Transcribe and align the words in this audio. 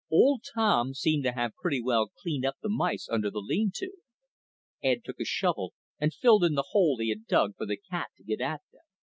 Old 0.09 0.43
Tom 0.55 0.95
seemed 0.95 1.23
to 1.25 1.31
have 1.33 1.53
pretty 1.61 1.79
well 1.79 2.07
cleaned 2.07 2.43
up 2.43 2.55
the 2.63 2.69
mice 2.69 3.07
under 3.07 3.29
the 3.29 3.37
lean 3.37 3.69
to. 3.75 3.97
Ed 4.81 5.03
took 5.03 5.19
his 5.19 5.27
shovel 5.27 5.75
and 5.99 6.11
filled 6.11 6.43
in 6.43 6.55
the 6.55 6.69
hole 6.71 6.97
he 6.97 7.09
had 7.09 7.27
dug 7.27 7.55
for 7.55 7.67
the 7.67 7.77
cat 7.77 8.07
to 8.17 8.23
get 8.23 8.41
at 8.41 8.61
them. 8.73 8.81